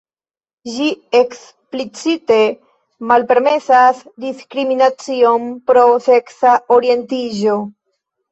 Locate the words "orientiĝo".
6.79-7.59